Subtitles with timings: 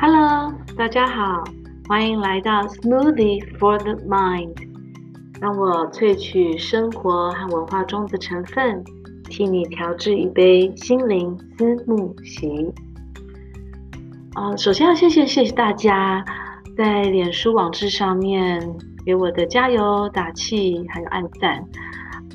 [0.00, 1.42] Hello，大家好，
[1.88, 4.54] 欢迎来到 Smoothie for the Mind。
[5.40, 8.84] 让我萃取生活和文化中的成分，
[9.24, 12.72] 替你调制一杯心灵思慕席。
[14.36, 16.24] 呃，首先要谢谢谢谢大家
[16.76, 18.72] 在脸书网志上面
[19.04, 21.64] 给我的加油打气，还有按赞。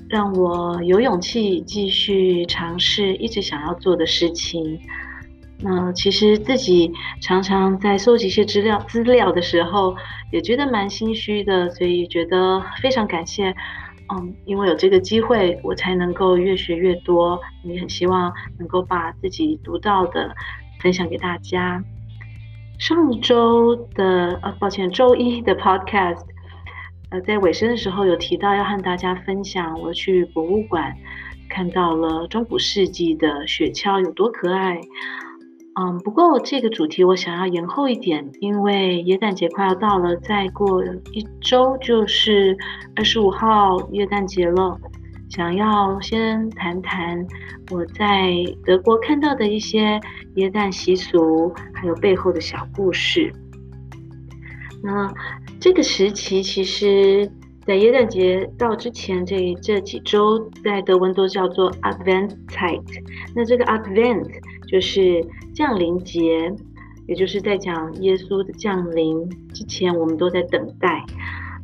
[0.10, 4.78] 让我有勇气继续尝试一直想要做的事情。
[5.66, 6.92] 那其实自己
[7.22, 9.96] 常常在搜集一些资料资料的时候，
[10.30, 13.56] 也觉得蛮心虚的，所以觉得非常感谢。
[14.14, 17.40] 嗯，因为有这个机会，我才能够越学越多。
[17.64, 20.36] 也很希望能够把自己读到的
[20.82, 21.82] 分享给大家。
[22.78, 26.26] 上周的呃，抱歉，周一的 Podcast。
[27.10, 30.94] 呃，在尾声的时候有提到要和大家分享，我去博物馆
[31.48, 34.82] 看到了中古世纪的雪橇有多可爱。
[35.76, 42.58] 嗯，不过这个主题我想要延后一点，因为耶诞节快要到了，再过一周就是
[42.96, 44.80] 二十五号耶诞节了。
[45.30, 47.26] 想要先谈谈
[47.72, 48.34] 我在
[48.66, 50.00] 德国看到的一些
[50.36, 53.34] 耶诞习俗，还有背后的小故事。
[54.84, 55.14] 那。
[55.60, 57.32] 这个时期其实，
[57.66, 62.84] 在耶诞节到之前这这几周，在德文都叫做 Adventszeit。
[63.34, 64.28] 那这个 Advent
[64.68, 66.54] 就是降临节，
[67.08, 71.06] 也就是在讲耶稣的降临之前，我们都在等待。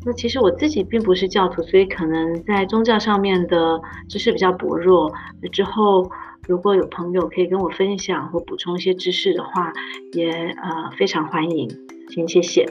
[0.05, 5.11] 那其实我自己并不是教徒，所以可能在宗教上面的知识比较薄弱。
[5.51, 6.09] 之后
[6.47, 9.73] 如果有朋友可以跟我分享或补充一些知识的话，
[10.13, 11.69] 也呃非常欢迎，
[12.09, 12.65] 请谢谢。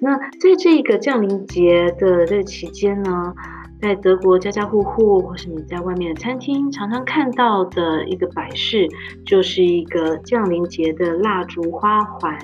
[0.00, 3.34] 那在这个降临节的这期间呢，
[3.80, 8.88] 在德国家家户户或是你在外面的餐厅常常看到的一个摆饰，
[9.24, 12.36] 就是一个降临节的蜡烛花环。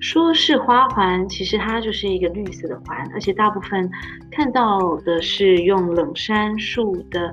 [0.00, 3.88] 说是花环，其实它就是一个绿色的环，而且大部分
[4.30, 7.30] 看到的是用冷杉树的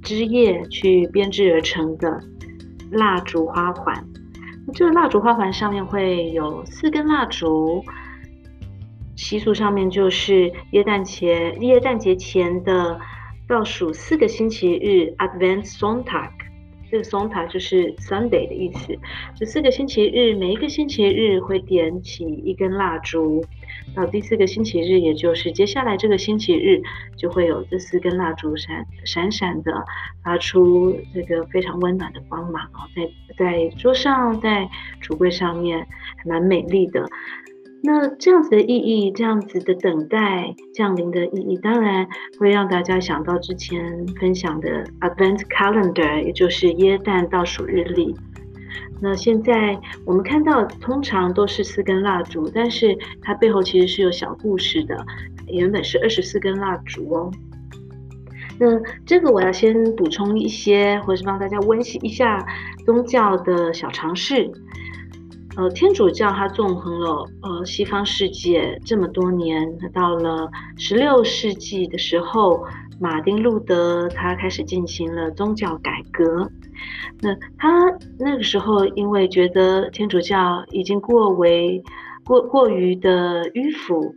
[0.00, 2.18] 枝叶去编织而成的
[2.90, 4.02] 蜡烛花环。
[4.72, 7.82] 这个蜡烛花环上面会有四根蜡烛。
[9.16, 13.00] 习俗上面就是耶诞节，耶诞节前的
[13.48, 16.30] 倒数四个星期日，Adventssonntag，
[16.90, 18.96] 这个 Sonntag 就是 Sunday 的意思。
[19.34, 23.44] 这四个星期日，每一个星期日会点起一根蜡烛，
[23.94, 26.82] 到第四个星期日，也就是接下来这个星期日，
[27.16, 29.84] 就会有这四根蜡烛闪闪闪的
[30.22, 34.68] 发出这个非常温暖的光芒哦，在在桌上，在
[35.02, 35.86] 橱柜上面，
[36.18, 37.08] 还蛮美丽的。
[37.82, 42.06] 那这样子的意义，这样子的等待降临的意义，当然
[42.38, 48.14] 会让大家想到之前分享的 Advent Calendar，也就是耶诞倒数日历。
[49.00, 54.96] 那现在我们看到，通常都是四根蜡烛，但是它背后其实是有小故事的。
[55.48, 57.30] 原本是二十四根蜡烛哦。
[58.58, 58.66] 那
[59.04, 62.44] 这个我要先补充一些，或是帮大家温习一下
[62.84, 64.50] 宗教的小常识。
[65.56, 72.62] 呃，天主教它纵横了呃西方世界这么多年，到了十六世纪的时候，
[73.00, 76.50] 马丁路德他开始进行了宗教改革。
[77.22, 81.82] 那他那个时候因为觉得天主教已经过为
[82.26, 84.14] 过过于的迂腐，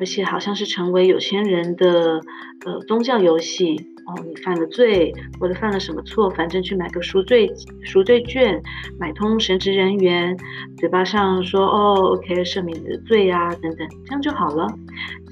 [0.00, 2.20] 而且好像是成为有钱人的
[2.66, 3.93] 呃宗教游戏。
[4.06, 7.50] 哦，你犯了罪，或者犯了什么错，反正去买个赎罪
[7.82, 8.62] 赎罪券，
[8.98, 10.36] 买通神职人员，
[10.76, 14.66] 嘴巴上说哦，OK，赦免你的罪啊，等等，这样就好了。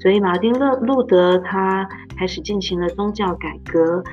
[0.01, 4.03] 所以马丁勒路德他开始进行了宗教改革，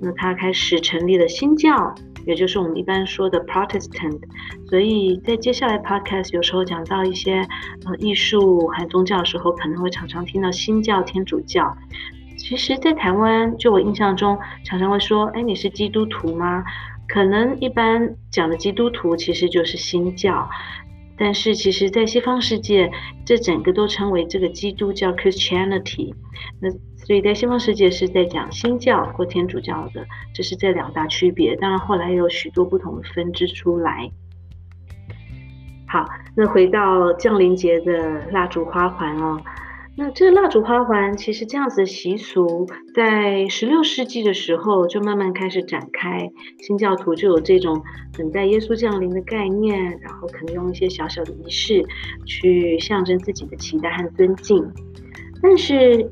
[0.00, 1.94] 那他开始成立了新教，
[2.26, 4.20] 也就是我们一般说的 Protestant。
[4.68, 7.36] 所以在接下来 Podcast 有时候讲到一些
[7.86, 11.74] 呃艺术和宗教的时候，可能会常常听到新教、天主教。
[12.42, 16.64] 其实，在台湾，就我印象中，常常会说：“哎，你是基督徒吗？”
[17.08, 20.50] 可能一般讲的基督徒其实就是新教，
[21.16, 22.90] 但是其实，在西方世界，
[23.24, 26.12] 这整个都称为这个基督教 （Christianity）。
[26.60, 26.68] 那
[27.06, 30.04] 所以在西方世界是在讲新教或天主教的，
[30.34, 31.54] 这是这两大区别。
[31.56, 34.10] 当然，后来有许多不同的分支出来。
[35.86, 36.04] 好，
[36.36, 39.40] 那回到降临节的蜡烛花环哦。
[39.94, 46.30] 那这个蜡烛花环，其实这样子的习俗，在十六世纪的时候就慢慢开始展开，
[46.60, 47.82] 新教徒就有这种
[48.16, 51.84] 等待耶稣降临的概念，然后可能用一些小小的仪式
[52.24, 54.66] 去象征自己的期待和尊敬。
[55.42, 56.10] 但是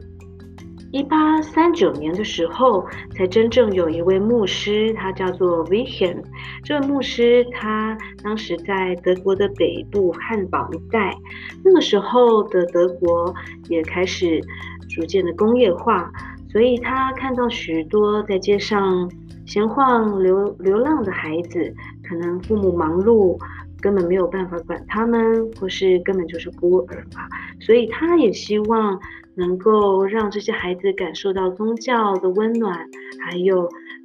[0.92, 2.84] 一八三九年的时候，
[3.14, 6.24] 才真正有一位牧师，他叫做 Wilhelm。
[6.64, 11.16] 这位牧师他当时在德国的北部汉堡一带，
[11.64, 13.32] 那个时候的德国
[13.68, 14.40] 也开始
[14.88, 16.10] 逐渐的工业化，
[16.50, 19.08] 所以他看到许多在街上
[19.46, 21.72] 闲晃流流浪的孩子，
[22.02, 23.38] 可能父母忙碌，
[23.80, 27.28] 根本没有办法管他们，或是根本就是孤儿吧，
[27.60, 29.00] 所以他也希望。
[29.36, 32.86] 能够让这些孩子感受到宗教的温暖，
[33.24, 33.62] 还有，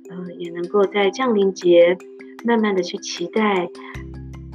[0.10, 1.98] 呃，也能够在降临节
[2.46, 3.68] 慢慢的去期待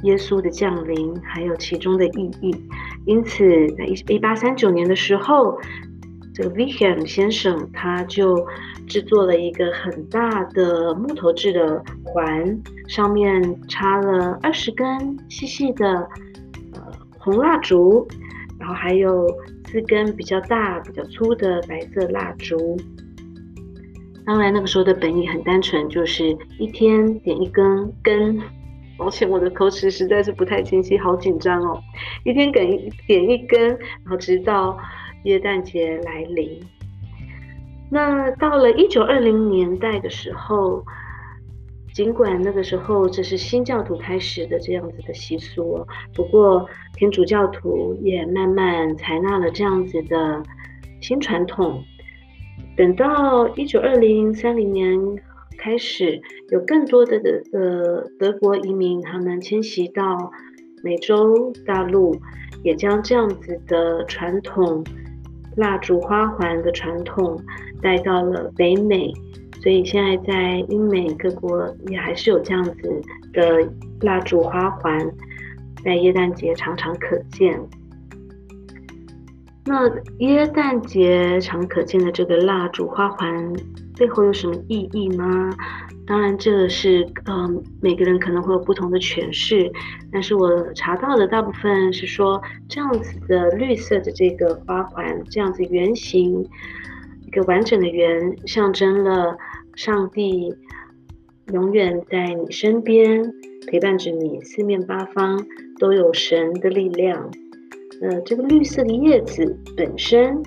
[0.03, 2.55] 耶稣的降临，还有其中的意义。
[3.05, 5.59] 因此，在一一八三九年的时候，
[6.33, 8.45] 这个 Wilhelm 先生他就
[8.87, 16.07] 制作了一个很大的木头制的环，上面插了二十根细细的
[16.73, 16.81] 呃
[17.19, 18.07] 红蜡烛，
[18.59, 19.27] 然后还有。
[19.71, 22.75] 四根比较大、比较粗的白色蜡烛。
[24.25, 28.37] 当然，那个时候的本意很单纯，就是一天点一根根。
[28.97, 31.81] 抱歉，我的口齿实在是不太清晰，好紧张哦。
[32.25, 34.77] 一天点一点一根，然后直到
[35.23, 36.59] 耶诞节来临。
[37.89, 40.83] 那到了一九二零年代的时候。
[41.93, 45.85] 尽管那个时候这是新教徒开始的这样子的习俗，
[46.15, 46.65] 不过
[46.95, 50.41] 天主教徒也慢慢采纳了这样子的
[51.01, 51.83] 新传统。
[52.77, 54.97] 等到一九二零三零年
[55.57, 56.21] 开始，
[56.51, 60.31] 有更多的的呃德国移民他们迁徙到
[60.85, 62.15] 美洲大陆，
[62.63, 64.81] 也将这样子的传统
[65.55, 67.41] 蜡烛花环的传统
[67.81, 69.13] 带到了北美。
[69.61, 73.01] 所以现在在英美各国也还是有这样子
[73.31, 73.69] 的
[74.01, 74.99] 蜡烛花环，
[75.83, 77.59] 在耶诞节常常可见。
[79.71, 83.53] 那耶诞节常可见的这个蜡烛花环
[83.97, 85.49] 背后有什么意义吗？
[86.05, 89.71] 当然，这是嗯、每个人可能会有不同的诠释。
[90.11, 96.45] 但是我查到的大部分是说，这样子的绿色的这个花环，这样子圆形。
[97.25, 99.37] 一个完整的圆，象征了
[99.75, 100.53] 上帝
[101.53, 103.31] 永远在你身边，
[103.67, 105.45] 陪伴着你，四面八方
[105.79, 107.31] 都有神的力量。
[108.01, 110.41] 呃，这个绿色的叶子本身，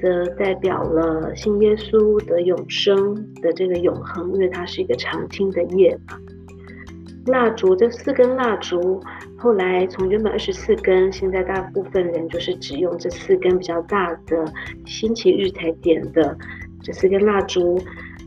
[0.00, 6.16] 则代表了信耶稣的永生的这个永恒，因为它是一个常青的叶嘛。
[7.26, 9.00] 蜡烛这四根蜡烛。
[9.36, 14.50] 后来从原本二十四根，现在大部分人就是只用这四根比较大的
[14.86, 16.34] 星期日才点的
[16.82, 17.78] 这四根蜡烛，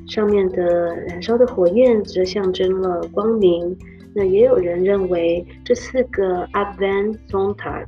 [0.05, 3.75] 上面的燃烧的火焰则象征了光明。
[4.13, 7.87] 那也有人认为这四个 Advent Sonntag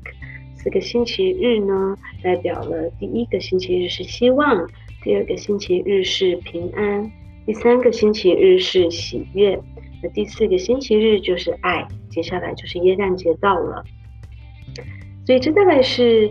[0.62, 4.70] 四个星期日呢，代表了第一个星期日是希望，
[5.02, 7.10] 第二个星期日是平安，
[7.46, 9.58] 第三个星期日是喜悦。
[10.04, 13.86] 那第四个星期日就是爱，接下来就是耶诞节到了，
[15.26, 16.30] 所以这大概是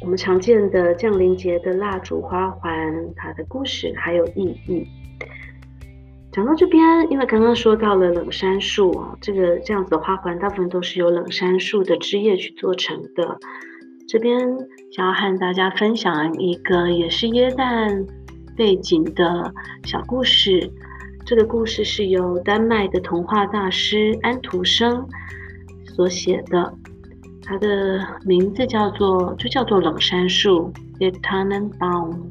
[0.00, 4.86] 我们常见的降临节的蜡烛花环，它的故事还有意义。
[6.32, 13.38] 讲到这边，因为刚刚说到了冷杉树啊，这个这样子的花环大部分都是由冷杉树的枝叶去做成的。
[14.06, 14.38] 这边
[14.92, 18.06] 想要和大家分享一个也是耶诞
[18.56, 19.52] 背景的
[19.84, 20.70] 小故事。
[21.26, 25.06] 这个故事是由丹麦的童话大师安徒生
[25.96, 26.72] 所写的，
[27.42, 32.30] 他的名字叫做就叫做冷杉树 The Tannenbaum。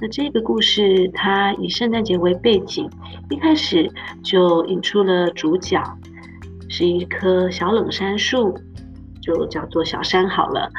[0.00, 2.88] 那这个故事它以圣诞节为背景，
[3.28, 3.90] 一开始
[4.22, 5.82] 就引出了主角
[6.68, 8.56] 是一棵小冷杉树，
[9.20, 10.70] 就叫做小杉好了。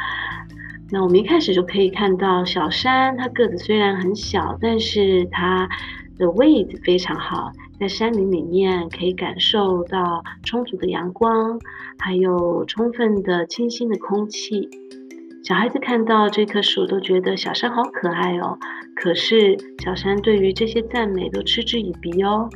[0.90, 5.70] 那我们一开始就可以看到小杉，它个子虽然很小，但是它
[6.18, 11.60] 的位置非常好，在山林里面可以感受到充足的阳光，
[12.00, 14.68] 还有充分的清新的空气。
[15.44, 18.58] 小孩子看到这棵树都觉得小山好可爱哦。
[18.96, 22.48] 可是小山对于这些赞美都嗤之以鼻哦，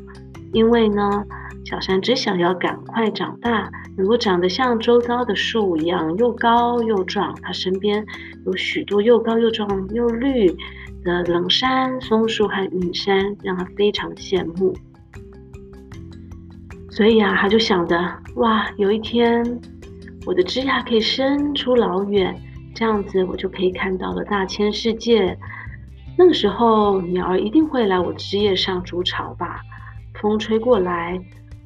[0.54, 1.24] 因为呢，
[1.66, 7.36] 小山只想要赶快长大，能够长得像周遭的树一样又高又壮。
[7.42, 8.06] 它身边
[8.46, 10.56] 有许多又高又壮又绿
[11.04, 14.76] 的冷杉、松树和云杉，让他非常羡慕。
[16.92, 17.98] 所以啊，他就想着，
[18.36, 19.44] 哇，有一天
[20.28, 22.36] 我的枝桠可以伸出老远，
[22.76, 25.36] 这样子我就可以看到了大千世界。
[26.18, 29.62] 那个时候，鸟儿一定会来我枝叶上筑巢吧？
[30.22, 31.20] 风吹过来，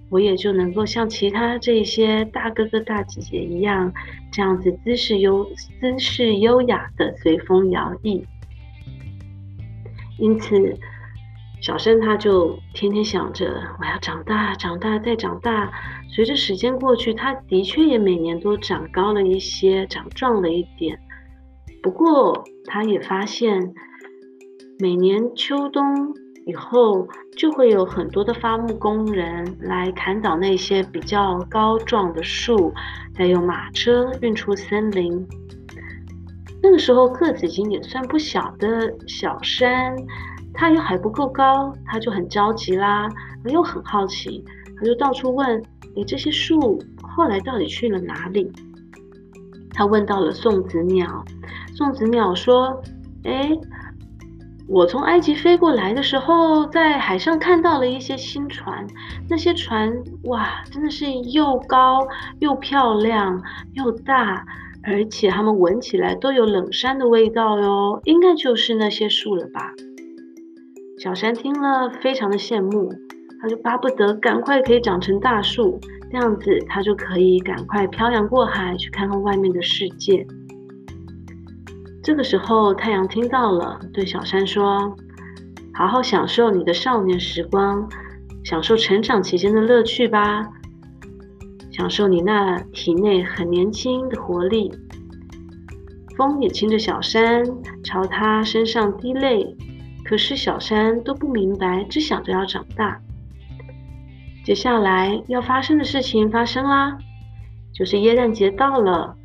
[0.10, 3.92] 我也就能够像其他这些大哥哥大姐姐一样，
[4.32, 5.44] 这样子姿势优
[5.80, 8.24] 姿势优雅的随风摇曳。
[10.18, 10.78] 因此，
[11.62, 15.72] 小山他就天天想着我要长大，长大再长大。
[16.10, 20.98] 随着时间过去，他的确也每年都长高了一些，长壮了一点。
[21.84, 23.74] 不过，他也发现，
[24.80, 25.84] 每年秋冬
[26.46, 32.74] 以后，就会有很多的伐木工人来砍倒那些比较高壮的树，
[33.14, 35.28] 再用马车运出森林。
[36.62, 39.96] 那个时候个子已经也算不小的小山，
[40.60, 43.08] 他又还不够高，他就很着急啦，
[43.46, 44.44] 又很好奇，
[44.78, 45.64] 他就到处问
[45.96, 48.52] ：“诶，这些树后来到底去了哪里？”
[49.72, 51.24] 他问到了送子鸟。
[51.74, 52.82] 送子鸟说
[53.24, 53.58] ：“哎，
[54.68, 58.86] 我从埃及飞过来的时候，在海上看到了一些新船。
[59.30, 59.90] 那些船，
[60.26, 62.06] 哇，真的是又高
[62.40, 63.42] 又漂亮
[63.76, 64.46] 又大，
[64.84, 68.02] 而且它们闻起来都有冷杉的味道哟。
[68.04, 69.72] 应该就是那些树了吧？”
[71.02, 72.94] 小山听了，非常的羡慕，
[73.42, 75.80] 他就巴不得赶快可以长成大树，
[76.12, 80.28] 这样子他就可以赶快漂洋过海去看看外面的世界。
[82.04, 84.94] 这个时候，太阳听到了，对小山说
[85.74, 87.88] ：“好好享受你的少年时光，
[88.44, 90.50] 享受成长期间的乐趣吧，
[91.72, 94.70] 享受你那体内很年轻的活力。”
[96.18, 97.46] 风也亲着小山，
[97.86, 99.56] 朝他身上滴泪，
[100.10, 103.00] 可是小山都不明白，只想着要长大。
[104.44, 106.98] 接下来要发生的事情发生啦，
[107.72, 109.16] 就是耶诞节到了。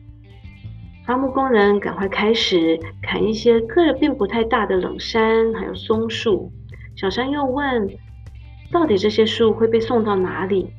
[1.06, 6.52] 伐木工人赶快开始砍一些个儿并不太大的冷杉，还有松树。
[6.96, 7.88] 小山又问
[8.70, 10.70] ：“到底这些树会被送到哪里？”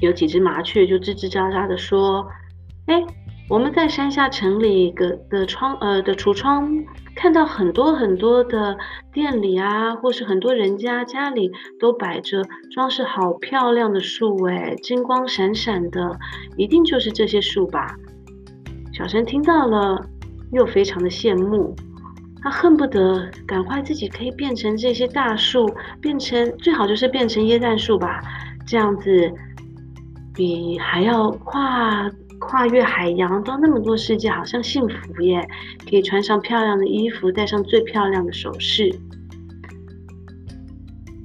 [0.00, 2.26] 有几只麻雀就吱吱喳喳地说
[2.88, 3.04] ：“哎，
[3.46, 6.72] 我们在山下城里的的窗呃的橱窗
[7.14, 8.76] 看到很多很多的
[9.12, 16.18] 店里啊，或是很多人家家里都摆着装饰好漂亮的树，哎，金光闪闪的，
[16.56, 17.94] 一定就是这些树吧。”
[18.92, 20.04] 小山听到了，
[20.50, 21.76] 又非常的羡慕，
[22.42, 25.68] 他恨不得赶快自己可以变成这些大树，
[26.00, 28.20] 变成最好就是变成椰蛋树吧，
[28.66, 29.30] 这样子
[30.34, 32.10] 比还要跨
[32.46, 35.46] 跨越海洋到那么多世界，好像幸福耶！
[35.88, 38.94] 可以穿上漂亮的衣服，戴上最漂亮的首饰。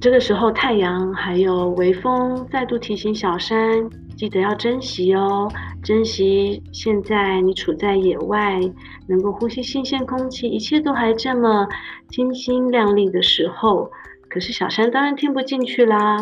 [0.00, 3.88] 这个时候，太阳还有微风再度提醒小山。
[4.16, 5.50] 记得要珍惜哦，
[5.82, 8.60] 珍惜现在你处在野外，
[9.08, 11.66] 能够呼吸新鲜空气，一切都还这么
[12.10, 13.90] 清新亮丽的时候。
[14.28, 16.16] 可是小山当然听不进去啦。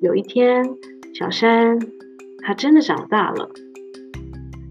[0.00, 0.64] 有一天，
[1.14, 1.78] 小山
[2.42, 3.50] 它真的长大了，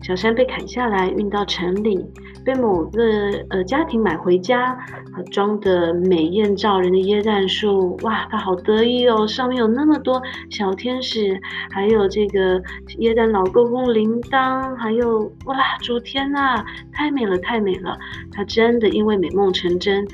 [0.07, 1.99] 小山被砍下来运到城里。
[2.45, 3.03] 被某个
[3.49, 4.77] 呃家庭买回家，
[5.33, 9.27] 装的美艳照人的椰蛋树，哇，他好得意哦！
[9.27, 11.37] 上面有那么多小天使，
[11.71, 12.57] 还有这个
[12.99, 17.97] 椰蛋老公公铃铛，还有哇，主天呐，太美了，太美了！
[18.31, 20.07] 他真的因为美梦成真，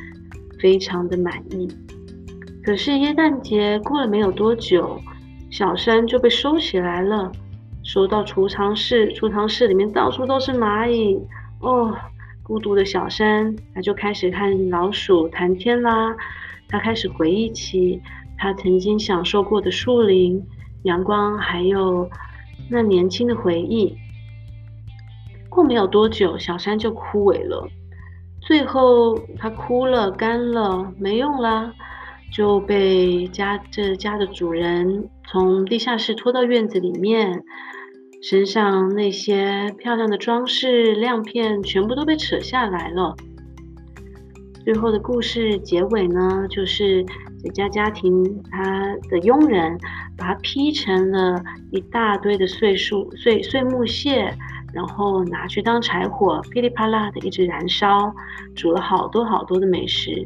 [0.60, 1.68] 非常的满意。
[2.64, 5.00] 可是椰蛋节过了没有多久，
[5.52, 7.32] 小山就被收起来了，
[7.84, 11.20] 收到储藏室，储藏室里面到处都是蚂蚁
[11.60, 11.96] 哦。
[12.42, 16.16] 孤独的小山，他就开始看老鼠谈天啦。
[16.68, 18.02] 他开始回忆起
[18.38, 20.46] 他曾经享受过的树林、
[20.84, 22.10] 阳光，还有
[22.70, 23.96] 那年轻的回忆。
[25.50, 27.68] 过没有多久，小山就枯萎了。
[28.42, 31.74] 最后，他枯了、干了，没用啦，
[32.34, 37.44] 就被家这家的主人从地下室拖到院子里面。
[38.24, 43.14] 身上那些漂亮的装饰亮片全部都被扯下来了。
[44.64, 47.06] 最后的故事结尾呢，就是
[47.44, 49.78] 这家家庭他的佣人
[50.18, 54.34] 把它劈成了一大堆的碎树碎碎木屑，
[54.74, 58.16] 然后拿去当柴火，噼里啪啦的一直燃烧，
[58.56, 60.26] 煮了好多好多的美食。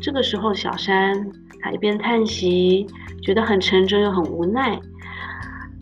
[0.00, 2.86] 这个时候，小山他一边叹息，
[3.22, 4.80] 觉得很沉重又很无奈。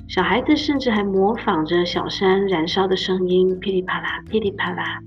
[0.09, 5.01] 小孩子甚至还模仿着小山燃烧的声音，噼里啪啦，噼里啪啦。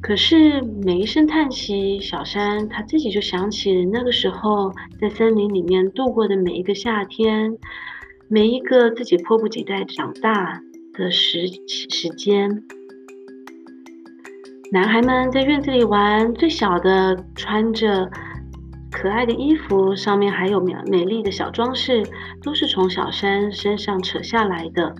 [0.00, 7.56] 可是每一声叹息，小山他自己就想起那个时候在森林里面度过的每一个夏天，
[8.28, 10.60] 每一个自己迫不及待长大
[10.94, 12.62] 的时时间。
[14.70, 18.10] 男孩们在院子里玩，最小的穿着。
[18.90, 22.02] 可爱的衣服上面还有美美丽的小装饰，
[22.42, 24.94] 都是从小山身上扯下来的。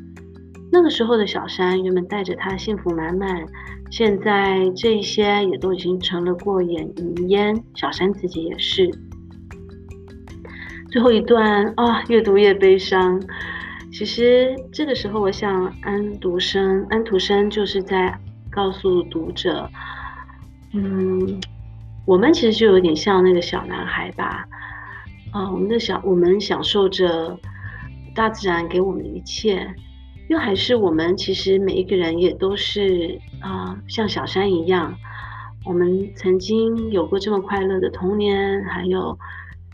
[0.71, 3.45] 那个时候的小山原本带着他幸福满满，
[3.91, 7.63] 现在这一些也都已经成了过眼云烟。
[7.75, 8.91] 小山自己也是。
[10.91, 13.21] 最后一段啊，越读越悲伤。
[13.91, 18.19] 其实这个时候，我想安徒生，安徒生就是在
[18.59, 19.71] 告诉读者，
[20.73, 21.41] 嗯，
[22.05, 24.45] 我们其实就有点像那个小男孩吧。
[25.31, 27.38] 啊，我们的小，我们享受着
[28.17, 29.73] 大自然给我们的一切，
[30.29, 34.93] 又还是我们其实每一个人也都是啊，像小山一样，
[35.65, 39.17] 我们曾经有过这么快乐的童年，还有。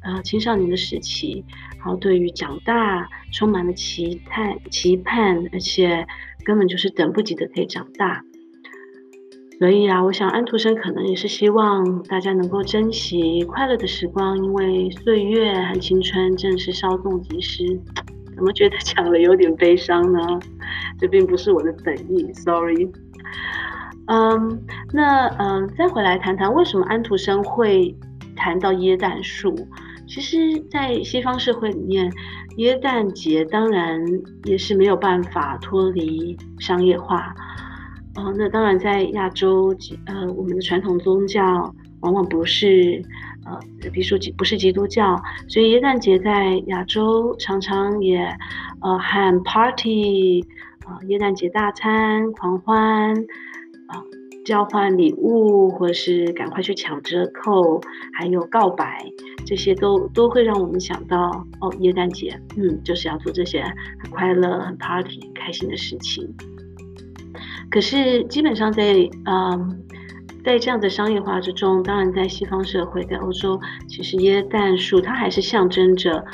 [0.07, 1.43] 呃，青少年的时期，
[1.79, 6.07] 然后对于长大充满了期盼、期盼，而且
[6.45, 8.23] 根本就是等不及的可以长大。
[9.59, 17.65] 所以啊，我想安徒生可能也是希望大家能够珍惜快乐的时光，因为岁月和青春正是稍纵即逝。
[18.35, 20.19] 怎么觉得讲的有点悲伤呢？
[20.99, 22.91] 这并不是我的本意，sorry。
[24.07, 24.61] 嗯，
[24.93, 27.97] 那嗯，再回来谈谈为什么安徒生会
[28.35, 29.55] 谈到椰蛋树。
[30.07, 30.37] 其实，
[30.69, 32.13] 在西方社会里面，
[32.57, 34.05] 耶诞节当然
[34.45, 37.33] 也是没有办法脱离商业化。
[38.17, 39.75] 哦，那当然，在亚洲，
[40.07, 43.03] 呃，我们的传统宗教往往不是，
[43.45, 43.59] 呃，
[43.91, 48.19] 比如说不是基督教，所以耶诞节在亚洲常常也，
[48.81, 50.43] 呃，喊 party，
[50.87, 53.13] 啊、呃，耶诞节大餐狂欢，
[53.89, 54.05] 啊、呃。
[54.45, 57.81] 交换礼物，或者是赶快去抢折扣，
[58.13, 59.03] 还有告白，
[59.47, 63.63] 这些都都会让我们想到哦，耶诞节，嗯，就是要做这些
[64.03, 66.29] 很快乐、很 party、开心的事情。
[67.75, 69.83] 可是基本上在嗯，
[70.45, 76.25] 在这样的商业化之中，当然在西方社会，在欧洲，其实耶诞树它还是象征着。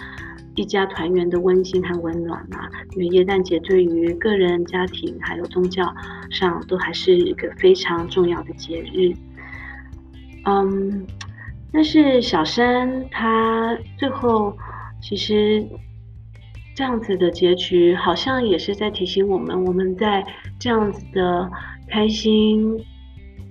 [0.57, 5.87] 一家团圆的温馨和温暖嘛，因为耶诞节对于个人、家庭还有宗教
[6.29, 9.15] 上都还是一个非常重要的节日。
[10.45, 11.07] 嗯，
[11.73, 14.55] 但是小山他最后
[15.01, 15.65] 其实
[16.81, 20.27] 这样子的结局，好像也是在提醒我们，我们在
[20.59, 21.51] 这样子的
[21.91, 22.75] 开心，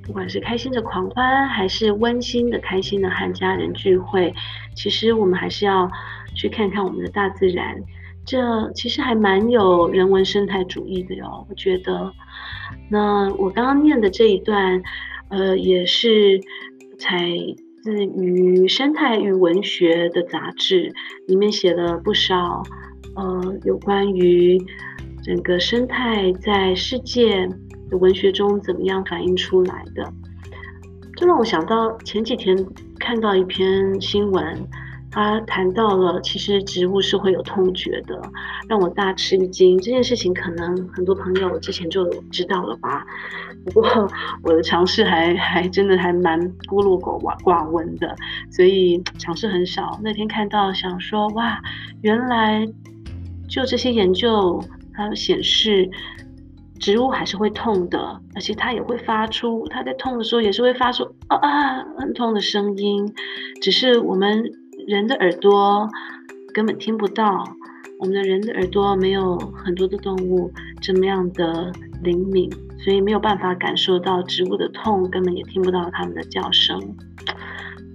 [0.01, 4.33] 不管是开心的狂欢，还是温馨的开心的和家人聚会，
[4.75, 5.87] 其实我们还是要。
[6.35, 7.75] 去看看我们的大自然，
[8.23, 11.45] 这其实还蛮有人文生态主义的哟。
[11.49, 12.13] 我觉得，
[12.89, 14.81] 那我刚刚念的这一段，
[15.29, 16.39] 呃，也是
[16.97, 17.17] 采
[17.83, 20.93] 自于《生态与文学》的杂志，
[21.27, 22.63] 里面写了不少，
[23.19, 24.58] 呃，有关于
[25.21, 27.45] 整个生态在世界
[27.89, 30.10] 的文学中怎么样反映出来的。
[31.17, 32.58] 这让我想到前几天
[32.97, 34.67] 看到一篇新闻。
[35.12, 38.21] 他谈到了，其实植物是会有痛觉的，
[38.67, 39.75] 让我大吃一惊。
[39.79, 43.03] 这件事情可能很多朋友之前就知道了吧？
[43.65, 44.08] 不过
[44.43, 48.15] 我的尝试还还真的还蛮孤陋寡寡闻的，
[48.51, 49.99] 所以尝试很少。
[50.03, 51.60] 那天看到想说，哇，
[52.03, 52.63] 原来
[53.49, 55.89] 就这些研究，它显示
[56.79, 63.13] 植物还是会痛的，而且它也会发出，它在痛的时候也是会发出啊啊很痛的声音，
[63.62, 64.43] 只是我们。
[64.88, 65.88] 人的耳朵
[66.51, 67.43] 根本听不到，
[67.99, 72.49] 我们的人的耳朵没有很多的动物这么样的灵敏，
[72.83, 76.79] 所以没有办法感受到植物的痛，根本也听不到它们的叫声。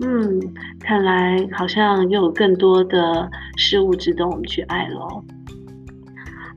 [0.02, 0.40] 嗯，
[0.78, 5.24] 看来好像又有更多的事物值得我们去爱喽。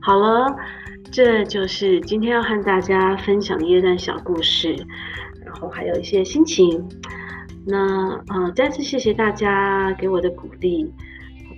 [0.08, 0.56] 好了，
[1.12, 4.74] 这就是今天要和大家分享的耶诞小故事，
[5.44, 6.82] 然后还有一些心情。
[7.66, 10.90] 那呃，再次谢谢大家给我的鼓励。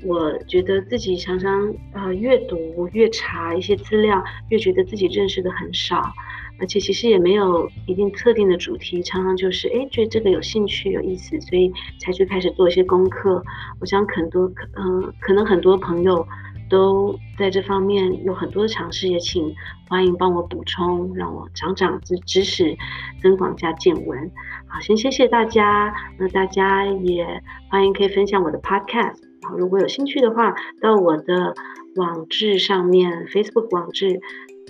[0.05, 6.13] 我觉得自己常常呃越读越查一些资料，越觉得自己认识的很少，
[6.59, 13.45] 而且其实也没有一定特定的主题，常常就是诶觉得这个有兴趣有意思，所以才去开始做一些功课。
[13.81, 16.27] 我想很多可嗯、可能很多朋友
[16.71, 19.55] 都在这方面有很多的尝试，也请
[19.89, 22.77] 欢迎帮我补充，让我长长知知识，
[23.21, 24.31] 增广加见闻。
[24.67, 25.93] 好，先谢谢大家。
[26.19, 29.17] 那大家也欢迎可以分享我的 podcast。
[29.43, 31.55] 好，如果有兴趣的话，到我的
[31.97, 34.21] 网志上面，Facebook 网志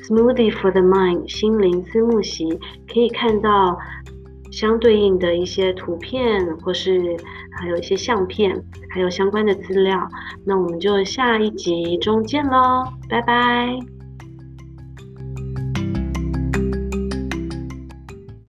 [0.02, 2.58] Smoothie for the Mind 心灵思慕席，
[2.90, 3.78] 可以看到
[4.50, 7.16] 相对应的一些图片，或是
[7.52, 10.08] 还有一些相片，还有相关的资料。
[10.44, 13.99] 那我们就下一集中见喽，拜拜。